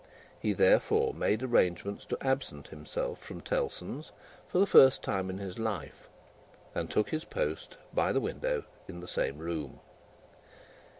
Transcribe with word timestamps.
He 0.39 0.53
therefore 0.53 1.13
made 1.13 1.43
arrangements 1.43 2.05
to 2.05 2.17
absent 2.25 2.69
himself 2.69 3.19
from 3.19 3.39
Tellson's 3.41 4.11
for 4.47 4.57
the 4.57 4.65
first 4.65 5.03
time 5.03 5.29
in 5.29 5.37
his 5.37 5.59
life, 5.59 6.09
and 6.73 6.89
took 6.89 7.09
his 7.09 7.23
post 7.23 7.77
by 7.93 8.11
the 8.11 8.19
window 8.19 8.63
in 8.87 9.01
the 9.01 9.07
same 9.07 9.37
room. 9.37 9.79